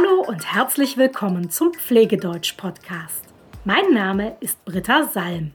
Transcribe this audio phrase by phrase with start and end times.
[0.00, 3.24] Hallo und herzlich willkommen zum Pflegedeutsch-Podcast.
[3.64, 5.52] Mein Name ist Britta Salm.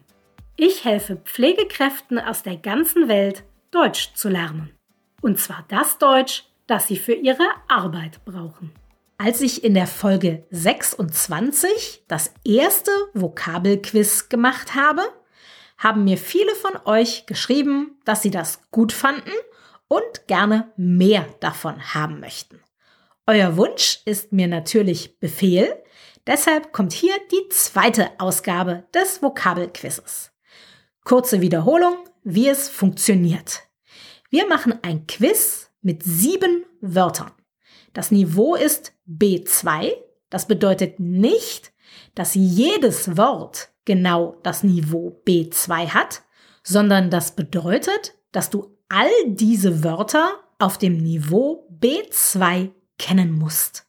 [0.55, 4.71] Ich helfe Pflegekräften aus der ganzen Welt, Deutsch zu lernen.
[5.21, 8.71] Und zwar das Deutsch, das sie für ihre Arbeit brauchen.
[9.17, 15.01] Als ich in der Folge 26 das erste Vokabelquiz gemacht habe,
[15.77, 19.31] haben mir viele von euch geschrieben, dass sie das gut fanden
[19.87, 22.59] und gerne mehr davon haben möchten.
[23.27, 25.81] Euer Wunsch ist mir natürlich Befehl,
[26.27, 30.31] deshalb kommt hier die zweite Ausgabe des Vokabelquizzes.
[31.03, 33.63] Kurze Wiederholung, wie es funktioniert.
[34.29, 37.31] Wir machen ein Quiz mit sieben Wörtern.
[37.93, 39.93] Das Niveau ist B2.
[40.29, 41.73] Das bedeutet nicht,
[42.13, 46.21] dass jedes Wort genau das Niveau B2 hat,
[46.61, 53.85] sondern das bedeutet, dass du all diese Wörter auf dem Niveau B2 kennen musst.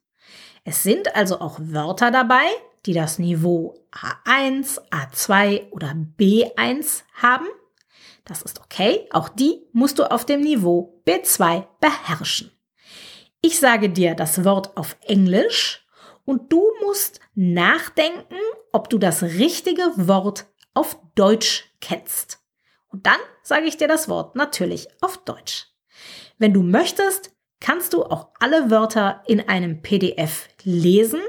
[0.65, 2.47] Es sind also auch Wörter dabei,
[2.87, 7.47] die das Niveau A1, A2 oder B1 haben.
[8.25, 9.07] Das ist okay.
[9.11, 12.51] Auch die musst du auf dem Niveau B2 beherrschen.
[13.41, 15.87] Ich sage dir das Wort auf Englisch
[16.25, 18.35] und du musst nachdenken,
[18.73, 22.41] ob du das richtige Wort auf Deutsch kennst.
[22.89, 25.69] Und dann sage ich dir das Wort natürlich auf Deutsch.
[26.39, 31.21] Wenn du möchtest, kannst du auch alle Wörter in einem PDF lesen.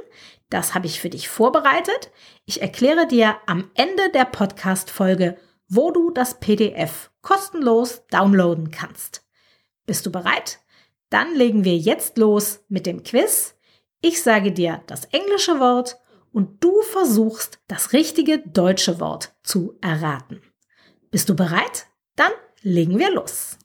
[0.50, 2.12] Das habe ich für dich vorbereitet.
[2.46, 9.26] Ich erkläre dir am Ende der Podcast-Folge, wo du das PDF kostenlos downloaden kannst.
[9.86, 10.60] Bist du bereit?
[11.10, 13.56] Dann legen wir jetzt los mit dem Quiz.
[14.02, 15.98] Ich sage dir das englische Wort
[16.32, 20.42] und du versuchst das richtige deutsche Wort zu erraten.
[21.10, 21.88] Bist du bereit?
[22.16, 23.58] Dann legen wir los.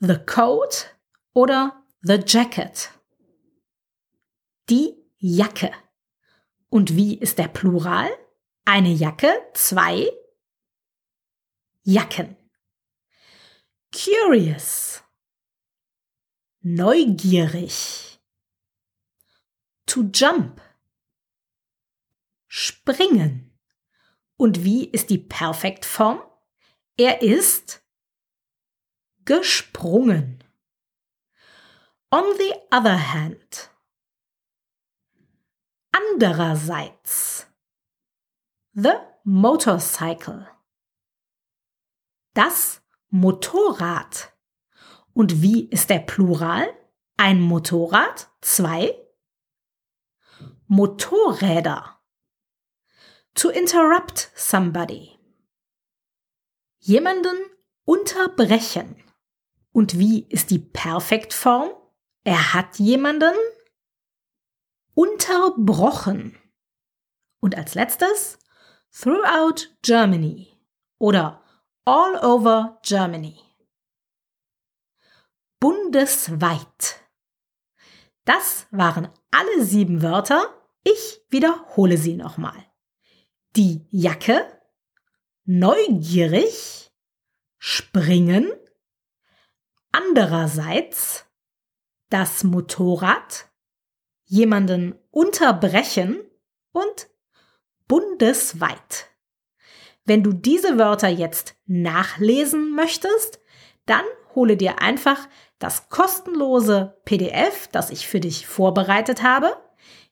[0.00, 0.96] The coat
[1.34, 2.90] oder the jacket.
[4.68, 5.72] Die Jacke.
[6.68, 8.10] Und wie ist der Plural?
[8.64, 10.10] Eine Jacke, zwei
[11.82, 12.36] Jacken.
[13.92, 15.02] Curious.
[16.60, 18.20] Neugierig.
[19.86, 20.60] To jump.
[22.46, 23.58] Springen.
[24.36, 26.22] Und wie ist die Perfektform?
[26.96, 27.82] Er ist
[29.24, 30.44] gesprungen.
[32.10, 33.68] On the other hand.
[35.92, 37.44] Andererseits.
[38.72, 40.48] The motorcycle.
[42.32, 42.80] Das
[43.10, 44.32] Motorrad.
[45.12, 46.72] Und wie ist der Plural?
[47.18, 48.94] Ein Motorrad, zwei
[50.66, 52.00] Motorräder.
[53.34, 55.18] To interrupt somebody.
[56.78, 57.36] Jemanden
[57.84, 58.96] unterbrechen.
[59.72, 61.70] Und wie ist die Perfektform?
[62.30, 63.32] Er hat jemanden
[64.94, 66.38] unterbrochen.
[67.40, 68.38] Und als letztes
[68.92, 70.52] throughout Germany
[70.98, 71.42] oder
[71.86, 73.40] all over Germany.
[75.58, 77.00] Bundesweit.
[78.26, 80.54] Das waren alle sieben Wörter.
[80.84, 82.62] Ich wiederhole sie nochmal.
[83.56, 84.60] Die Jacke,
[85.46, 86.92] neugierig,
[87.56, 88.52] springen,
[89.92, 91.24] andererseits,
[92.10, 93.48] das Motorrad,
[94.24, 96.20] jemanden unterbrechen
[96.72, 97.08] und
[97.86, 99.10] bundesweit.
[100.04, 103.40] Wenn du diese Wörter jetzt nachlesen möchtest,
[103.86, 104.04] dann
[104.34, 109.56] hole dir einfach das kostenlose PDF, das ich für dich vorbereitet habe.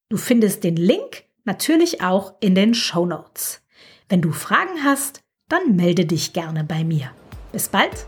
[0.09, 3.61] Du findest den Link natürlich auch in den Show Notes.
[4.09, 7.11] Wenn du Fragen hast, dann melde dich gerne bei mir.
[7.51, 8.05] Bis bald!